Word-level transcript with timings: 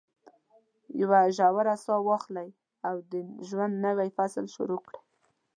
یوه 1.01 1.21
ژوره 1.37 1.75
ساه 1.83 2.01
واخلئ 2.07 2.49
او 2.87 2.95
د 3.11 3.13
ژوند 3.47 3.73
نوی 3.85 4.09
فصل 4.17 4.45
شروع 4.55 4.81
کړئ. 4.87 5.01